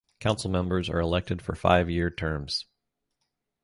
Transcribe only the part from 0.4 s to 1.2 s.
members are